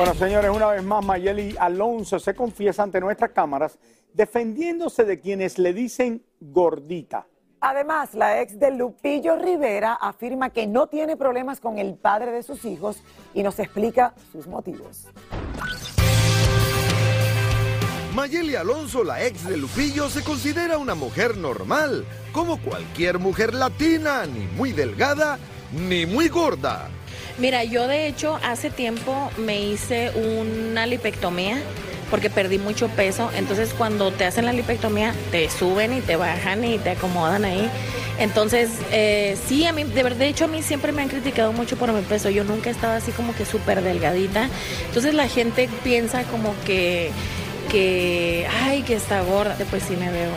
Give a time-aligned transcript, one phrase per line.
[0.00, 3.78] Bueno, señores, una vez más, Mayeli Alonso se confiesa ante nuestras cámaras
[4.14, 7.26] defendiéndose de quienes le dicen gordita.
[7.60, 12.42] Además, la ex de Lupillo Rivera afirma que no tiene problemas con el padre de
[12.42, 13.02] sus hijos
[13.34, 15.06] y nos explica sus motivos.
[18.14, 24.24] Mayeli Alonso, la ex de Lupillo, se considera una mujer normal, como cualquier mujer latina,
[24.24, 25.38] ni muy delgada,
[25.74, 26.88] ni muy gorda.
[27.40, 31.56] Mira, yo de hecho hace tiempo me hice una lipectomía
[32.10, 33.30] porque perdí mucho peso.
[33.34, 37.70] Entonces cuando te hacen la lipectomía te suben y te bajan y te acomodan ahí.
[38.18, 41.76] Entonces eh, sí, a mí, de de hecho a mí siempre me han criticado mucho
[41.76, 42.28] por mi peso.
[42.28, 44.50] Yo nunca he estado así como que súper delgadita.
[44.88, 47.10] Entonces la gente piensa como que,
[47.70, 49.56] que, ay, que está gorda.
[49.70, 50.32] Pues sí me veo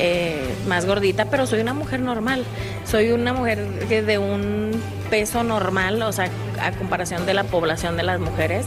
[0.00, 2.44] eh, más gordita, pero soy una mujer normal.
[2.84, 4.67] Soy una mujer que de un
[5.10, 6.30] peso normal, o sea,
[6.60, 8.66] a comparación de la población de las mujeres.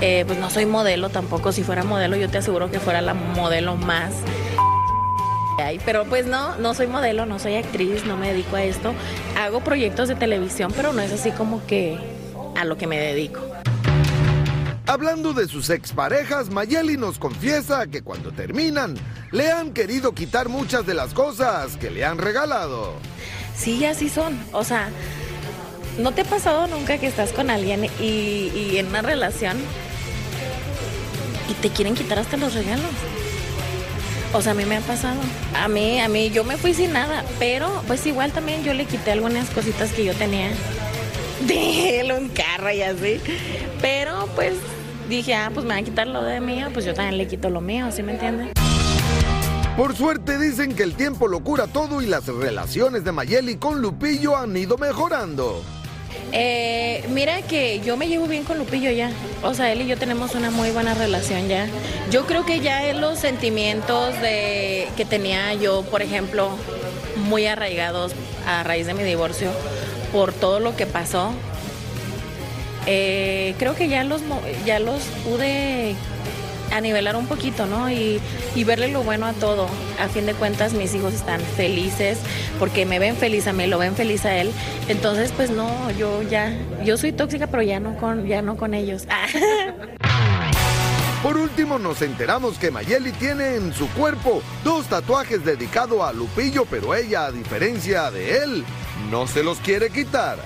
[0.00, 1.52] Eh, pues no soy modelo tampoco.
[1.52, 4.12] Si fuera modelo, yo te aseguro que fuera la modelo más.
[5.84, 8.92] Pero pues no, no soy modelo, no soy actriz, no me dedico a esto.
[9.38, 11.98] Hago proyectos de televisión, pero no es así como que
[12.56, 13.40] a lo que me dedico.
[14.86, 18.96] Hablando de sus exparejas, Mayeli nos confiesa que cuando terminan,
[19.32, 22.92] le han querido quitar muchas de las cosas que le han regalado.
[23.56, 24.38] Sí, así son.
[24.52, 24.90] O sea,
[25.98, 29.56] ¿no te ha pasado nunca que estás con alguien y, en una relación
[31.48, 32.90] y te quieren quitar hasta los regalos?
[34.32, 35.20] O sea, a mí me ha pasado.
[35.54, 38.84] A mí, a mí, yo me fui sin nada, pero pues igual también yo le
[38.84, 40.50] quité algunas cositas que yo tenía
[41.46, 43.20] de él, un carro y así.
[43.80, 44.54] Pero pues
[45.08, 47.48] dije, ah, pues me van a quitar lo de mío, pues yo también le quito
[47.48, 48.48] lo mío, ¿sí me entiendes?
[49.76, 53.82] Por suerte dicen que el tiempo lo cura todo y las relaciones de Mayeli con
[53.82, 55.62] Lupillo han ido mejorando.
[56.32, 59.10] Eh, mira que yo me llevo bien con Lupillo ya.
[59.42, 61.66] O sea, él y yo tenemos una muy buena relación ya.
[62.10, 66.50] Yo creo que ya los sentimientos de que tenía yo, por ejemplo,
[67.16, 68.12] muy arraigados
[68.46, 69.50] a raíz de mi divorcio
[70.12, 71.32] por todo lo que pasó.
[72.86, 74.20] Eh, creo que ya los
[74.66, 75.94] ya los pude
[76.72, 77.90] anivelar un poquito, ¿no?
[77.90, 78.20] Y,
[78.54, 79.68] y verle lo bueno a todo.
[80.00, 82.18] A fin de cuentas, mis hijos están felices
[82.58, 84.50] porque me ven feliz a mí, lo ven feliz a él.
[84.88, 88.74] Entonces, pues no, yo ya, yo soy tóxica, pero ya no con, ya no con
[88.74, 89.06] ellos.
[91.22, 96.66] Por último, nos enteramos que Mayeli tiene en su cuerpo dos tatuajes dedicados a Lupillo,
[96.66, 98.62] pero ella, a diferencia de él,
[99.10, 100.36] no se los quiere quitar.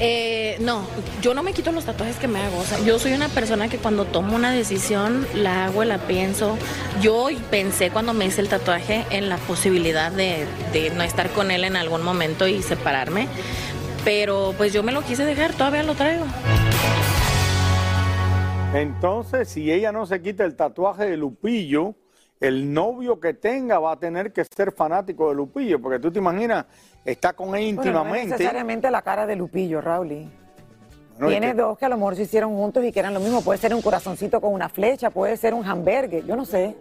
[0.00, 0.82] Eh, no,
[1.22, 2.58] yo no me quito los tatuajes que me hago.
[2.58, 6.58] O sea, yo soy una persona que cuando tomo una decisión la hago, la pienso.
[7.00, 11.50] Yo pensé cuando me hice el tatuaje en la posibilidad de, de no estar con
[11.50, 13.28] él en algún momento y separarme.
[14.04, 16.26] Pero pues yo me lo quise dejar, todavía lo traigo.
[18.74, 21.94] Entonces, si ella no se quita el tatuaje de Lupillo,
[22.46, 26.18] el novio que tenga va a tener que ser fanático de Lupillo, porque tú te
[26.18, 26.66] imaginas,
[27.02, 28.30] está con él Bueno, no es íntimamente.
[28.32, 30.08] necesariamente la cara de Lupillo, Raúl.
[30.08, 33.20] Bueno, y Tiene dos que a lo mejor se hicieron juntos y que eran lo
[33.20, 33.40] mismo.
[33.40, 36.76] Puede ser un corazoncito con una flecha, puede ser un hamburger, yo no sé.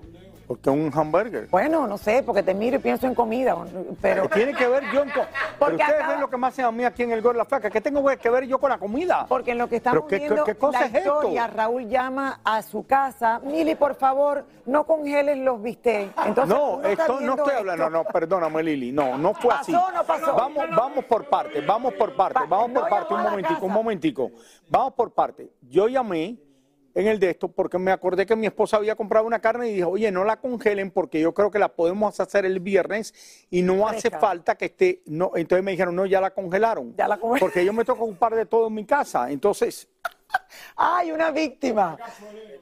[0.48, 1.48] Porque un hamburger.
[1.50, 3.56] Bueno, no sé, porque te miro y pienso en comida,
[4.02, 4.24] pero...
[4.30, 5.12] ¿Qué tiene que ver yo con.?
[5.14, 7.38] Pero Porque ustedes ven lo que me hacen a mí aquí en el Gordo de
[7.40, 7.70] la Flaca.
[7.70, 9.26] ¿Qué tengo que ver yo con la comida?
[9.30, 11.16] Porque en lo que estamos ¿Pero qué, viendo qué cosa la es esto?
[11.16, 16.12] historia, Raúl llama a su casa, Mili, por favor, no congeles los bistecs.
[16.26, 17.60] Entonces, no, esto, no viendo estoy esto.
[17.60, 19.72] hablando, no, perdóname Lili, no, no fue así.
[19.72, 20.36] ¿Pasó no pasó?
[20.36, 23.66] Vamos, vamos por parte, vamos por parte, Va- vamos no por parte, llamó un momentico,
[23.66, 24.32] un momentico.
[24.68, 25.50] Vamos por parte.
[25.62, 26.38] Yo llamé
[26.96, 29.74] en el de esto porque me acordé que mi esposa había comprado una carne y
[29.74, 33.14] dijo, oye, no la congelen porque yo creo que la podemos hacer el viernes
[33.50, 36.96] y no hace falta que esté, no, entonces me dijeron, no, ya la congelaron.
[36.96, 37.40] Ya la congelaron.
[37.40, 39.88] Porque yo me que ocupar de todo en mi casa, entonces...
[40.76, 41.98] Ay, una víctima.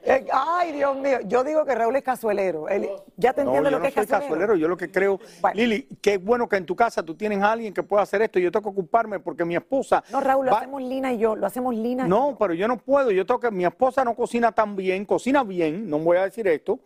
[0.04, 1.18] Eh, Ay, Dios mío.
[1.24, 2.68] Yo digo que Raúl es cazuelero.
[2.68, 4.28] Él- ya te No, entiendes yo lo no que es soy cazuelero.
[4.28, 5.56] cazuelero, yo lo que creo, Bueno.
[5.56, 8.38] Lili, qué bueno que en tu casa tú tienes a alguien que pueda hacer esto,
[8.38, 10.02] yo tengo que ocuparme porque mi esposa...
[10.10, 11.36] No, Raúl, lo hacemos Lina y yo.
[11.36, 12.38] Lo hacemos Lina y No, yo.
[12.38, 15.88] pero yo no puedo, yo tengo que, mi esposa no cocina tan bien, cocina bien,
[15.88, 16.78] no voy a decir esto,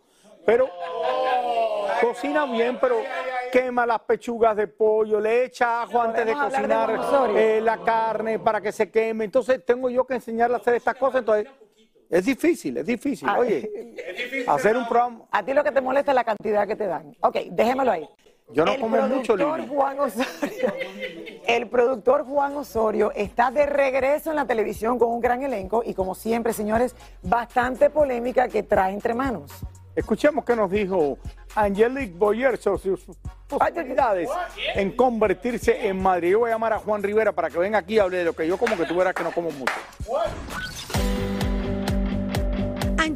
[0.45, 0.69] pero
[2.01, 2.97] cocina bien, pero
[3.51, 7.61] quema las pechugas de pollo, le echa ajo antes de ¿Podemos hablar de cocinar eh,
[7.61, 11.19] la carne para que se queme, entonces tengo yo que enseñarle a hacer estas cosas,
[11.19, 11.47] entonces
[12.09, 13.39] es difícil, es difícil, Ay.
[13.39, 15.25] oye, hacer un programa...
[15.31, 17.15] A ti lo que te molesta es la cantidad que te dan.
[17.21, 18.07] Ok, déjemelo ahí.
[18.49, 19.67] Yo no el como mucho, Lili.
[19.67, 20.73] Juan Osorio,
[21.47, 25.93] el productor Juan Osorio está de regreso en la televisión con un gran elenco y
[25.93, 29.51] como siempre, señores, bastante polémica que trae entre manos.
[29.97, 31.17] Escuchemos qué nos dijo
[31.55, 33.17] Angelique Boyer sobre sus
[33.47, 34.29] posibilidades
[34.75, 36.29] en convertirse en madre.
[36.29, 38.33] Yo voy a llamar a Juan Rivera para que venga aquí y hable de lo
[38.33, 39.73] que yo como que tú verás que no como mucho.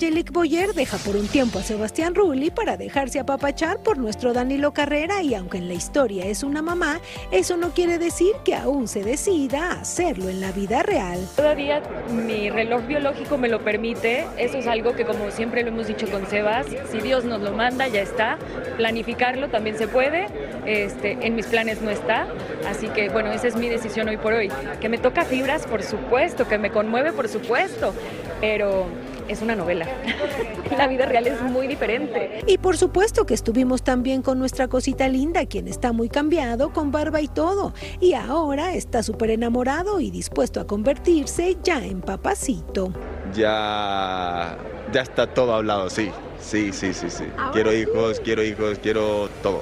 [0.01, 4.73] Angelique Boyer deja por un tiempo a Sebastián Rulli para dejarse apapachar por nuestro Danilo
[4.73, 6.99] Carrera y aunque en la historia es una mamá,
[7.29, 11.19] eso no quiere decir que aún se decida a hacerlo en la vida real.
[11.35, 15.85] Todavía mi reloj biológico me lo permite, eso es algo que como siempre lo hemos
[15.85, 18.39] dicho con Sebas, si Dios nos lo manda ya está,
[18.77, 20.29] planificarlo también se puede,
[20.65, 22.25] este, en mis planes no está,
[22.67, 24.49] así que bueno, esa es mi decisión hoy por hoy.
[24.79, 27.93] Que me toca fibras, por supuesto, que me conmueve, por supuesto,
[28.39, 28.87] pero
[29.31, 29.87] es una novela.
[30.77, 32.43] la vida real es muy diferente.
[32.47, 36.91] Y por supuesto que estuvimos también con nuestra cosita linda, quien está muy cambiado, con
[36.91, 42.91] barba y todo, y ahora está súper enamorado y dispuesto a convertirse ya en papacito.
[43.33, 44.57] ya,
[44.91, 46.11] ya está todo hablado, sí.
[46.41, 47.25] Sí, sí, sí, sí.
[47.53, 49.61] Quiero hijos, quiero hijos, quiero todo.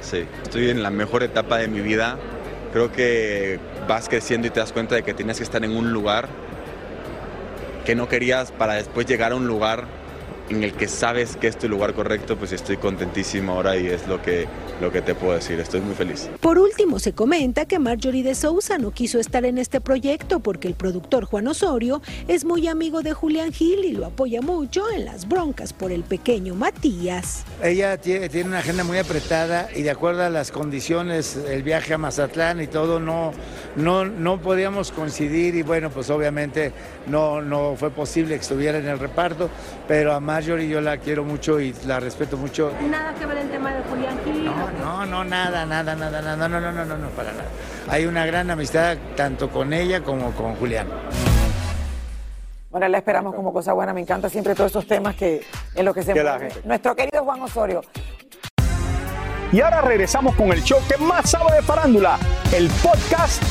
[0.00, 0.24] Sí.
[0.44, 2.16] Estoy en la mejor etapa de mi vida.
[2.72, 3.58] Creo que
[3.88, 6.28] vas creciendo y te das cuenta de que tienes que estar en un lugar
[7.84, 9.99] que no querías para después llegar a un lugar
[10.50, 14.06] en el que sabes que es tu lugar correcto, pues estoy contentísimo ahora y es
[14.08, 14.46] lo que,
[14.80, 15.60] lo que te puedo decir.
[15.60, 16.28] Estoy muy feliz.
[16.40, 20.66] Por último, se comenta que Marjorie de Sousa no quiso estar en este proyecto porque
[20.66, 25.04] el productor Juan Osorio es muy amigo de Julián Gil y lo apoya mucho en
[25.04, 27.44] las broncas por el pequeño Matías.
[27.62, 31.98] Ella tiene, una agenda muy apretada y de acuerdo a las condiciones, el viaje a
[31.98, 33.32] Mazatlán y todo, no,
[33.76, 36.72] no, no podíamos coincidir y bueno, pues obviamente
[37.06, 39.48] no, no fue posible que estuviera en el reparto,
[39.86, 42.72] pero a Marjorie yo la quiero mucho y la respeto mucho.
[42.88, 44.46] Nada que ver el tema de Julián Gil.
[44.46, 47.44] No, no, no, nada, nada, nada, nada, no, no, no, no, no, para nada.
[47.90, 50.86] Hay una gran amistad tanto con ella como con Julián.
[52.70, 53.92] Bueno, la esperamos como cosa buena.
[53.92, 55.42] Me encanta siempre todos esos temas que
[55.74, 57.82] en los que se mueve nuestro querido Juan Osorio.
[59.52, 62.18] Y ahora regresamos con el show que más sabe de farándula,
[62.50, 63.42] el podcast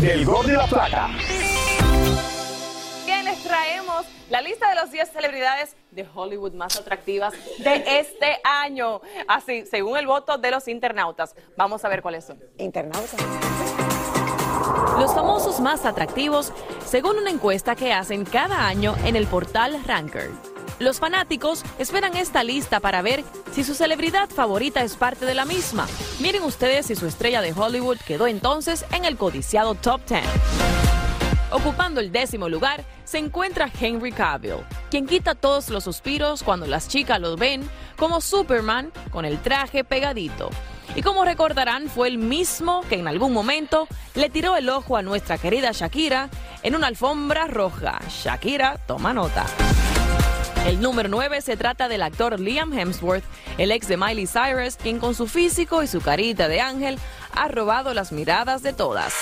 [0.00, 1.08] del Gordo y la Plata.
[4.30, 9.00] La lista de los 10 celebridades de Hollywood más atractivas de este año.
[9.28, 11.34] Así, según el voto de los internautas.
[11.56, 12.40] Vamos a ver cuáles son.
[12.58, 13.20] Internautas.
[14.98, 16.52] Los famosos más atractivos
[16.86, 20.30] según una encuesta que hacen cada año en el portal Ranker.
[20.78, 25.44] Los fanáticos esperan esta lista para ver si su celebridad favorita es parte de la
[25.44, 25.86] misma.
[26.20, 30.22] Miren ustedes si su estrella de Hollywood quedó entonces en el codiciado Top 10.
[31.52, 36.88] Ocupando el décimo lugar se encuentra Henry Cavill, quien quita todos los suspiros cuando las
[36.88, 37.68] chicas lo ven
[37.98, 40.48] como Superman con el traje pegadito.
[40.96, 45.02] Y como recordarán, fue el mismo que en algún momento le tiró el ojo a
[45.02, 46.30] nuestra querida Shakira
[46.62, 48.00] en una alfombra roja.
[48.08, 49.44] Shakira, toma nota.
[50.66, 53.24] El número 9 se trata del actor Liam Hemsworth,
[53.58, 56.98] el ex de Miley Cyrus, quien con su físico y su carita de ángel
[57.34, 59.12] ha robado las miradas de todas.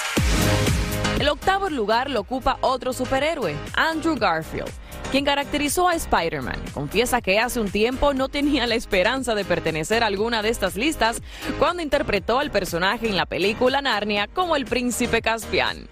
[1.21, 4.71] El octavo lugar lo ocupa otro superhéroe, Andrew Garfield,
[5.11, 6.59] quien caracterizó a Spider-Man.
[6.73, 10.77] Confiesa que hace un tiempo no tenía la esperanza de pertenecer a alguna de estas
[10.77, 11.21] listas
[11.59, 15.89] cuando interpretó al personaje en la película Narnia como el príncipe Caspian.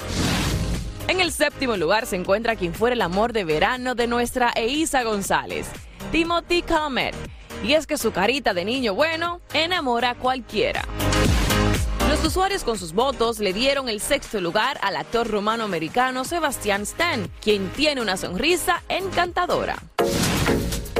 [1.08, 5.02] En el séptimo lugar se encuentra quien fuera el amor de verano de nuestra Eiza
[5.02, 5.68] González,
[6.10, 7.14] Timothy Comet.
[7.62, 10.86] Y es que su carita de niño bueno enamora a cualquiera.
[12.18, 17.30] Los usuarios con sus votos le dieron el sexto lugar al actor rumano-americano Sebastián Stan,
[17.40, 19.76] quien tiene una sonrisa encantadora.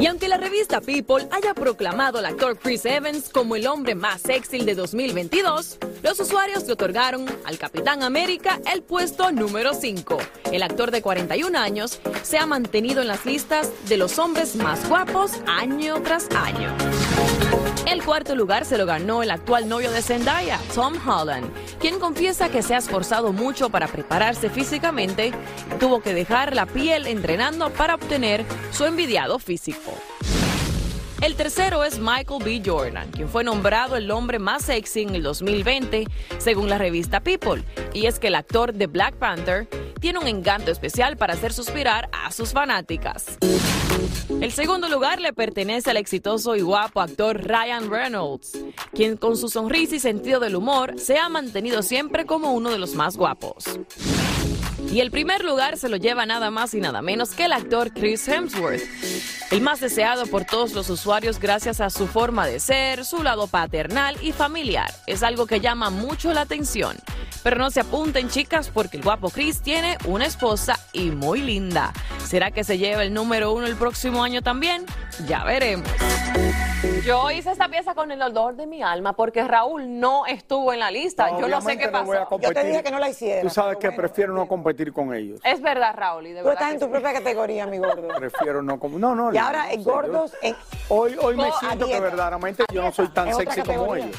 [0.01, 4.23] Y aunque la revista People haya proclamado al actor Chris Evans como el hombre más
[4.23, 10.19] sexy de 2022, los usuarios le otorgaron al Capitán América el puesto número 5.
[10.53, 14.89] El actor de 41 años se ha mantenido en las listas de los hombres más
[14.89, 16.77] guapos año tras año.
[17.89, 22.51] El cuarto lugar se lo ganó el actual novio de Zendaya, Tom Holland, quien confiesa
[22.51, 25.33] que se ha esforzado mucho para prepararse físicamente
[25.81, 29.95] tuvo que dejar la piel entrenando para obtener su envidiado físico.
[31.23, 32.63] El tercero es Michael B.
[32.63, 37.65] Jordan, quien fue nombrado el hombre más sexy en el 2020, según la revista People.
[37.95, 39.67] Y es que el actor de Black Panther
[39.99, 43.39] tiene un encanto especial para hacer suspirar a sus fanáticas.
[44.41, 48.53] El segundo lugar le pertenece al exitoso y guapo actor Ryan Reynolds,
[48.95, 52.79] quien con su sonrisa y sentido del humor se ha mantenido siempre como uno de
[52.79, 53.65] los más guapos.
[54.93, 57.93] Y el primer lugar se lo lleva nada más y nada menos que el actor
[57.93, 58.83] Chris Hemsworth,
[59.51, 63.47] el más deseado por todos los usuarios gracias a su forma de ser, su lado
[63.47, 64.91] paternal y familiar.
[65.07, 66.97] Es algo que llama mucho la atención.
[67.43, 71.93] Pero no se apunten chicas porque el guapo Chris tiene una esposa y muy linda.
[72.25, 74.85] ¿Será que se lleva el número uno el próximo año también?
[75.27, 75.89] Ya veremos.
[77.05, 80.81] Yo hice esta pieza con el olor de mi alma porque Raúl no estuvo en
[80.81, 81.31] la lista.
[81.41, 82.29] Yo no sé qué pasó.
[82.39, 83.43] Yo te dije que no la hiciera.
[83.43, 85.41] Tú sabes que prefiero no competir con ellos.
[85.43, 86.27] Es verdad, Raúl.
[86.27, 86.91] Y de Tú verdad estás en tu sí.
[86.91, 88.09] propia categoría, mi gordo.
[88.17, 89.01] Prefiero no competir.
[89.01, 89.33] No, no.
[89.39, 90.57] Y ahora, en sé, gordos, en-
[90.89, 94.17] Hoy, hoy me a siento que verdaderamente yo no soy tan sexy como ellos.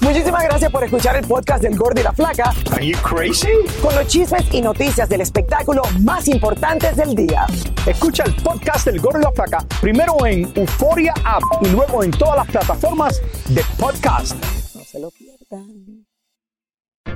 [0.00, 2.52] Muchísimas gracias por escuchar el podcast del Gordo y la Flaca.
[2.72, 3.48] Are you crazy?
[3.80, 7.46] Con los chismes y noticias del espectáculo más importantes del día.
[7.86, 12.10] Escucha el podcast del Gordo y la Flaca primero en Euforia App y luego en
[12.10, 14.34] todas las plataformas de podcast.
[14.74, 16.03] No se lo pierdan.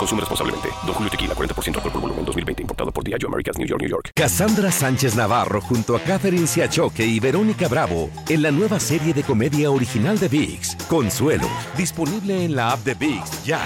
[0.00, 0.68] Consume responsablemente.
[0.86, 2.62] Don Julio Tequila, 40% alcohol por volumen, 2020.
[2.62, 4.10] Importado por Diageo Americas, New York, New York.
[4.14, 9.22] Cassandra Sánchez Navarro junto a Catherine Siachoque y Verónica Bravo en la nueva serie de
[9.22, 13.60] comedia original de VIX, Consuelo, disponible en la app de VIX ya.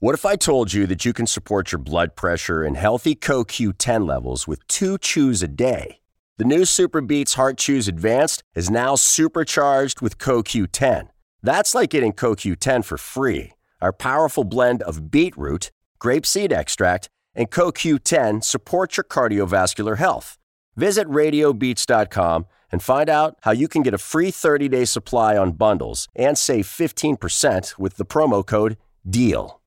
[0.00, 4.06] What if I told you that you can support your blood pressure and healthy CoQ10
[4.06, 5.98] levels with two chews a day?
[6.38, 11.10] The new Super Beats Heart Chews Advanced is now supercharged with CoQ10.
[11.42, 13.52] That's like getting CoQ10 for free.
[13.80, 15.70] Our powerful blend of beetroot,
[16.00, 20.36] grapeseed extract, and CoQ10 supports your cardiovascular health.
[20.76, 25.52] Visit radiobeats.com and find out how you can get a free 30 day supply on
[25.52, 28.76] bundles and save 15% with the promo code
[29.08, 29.59] DEAL.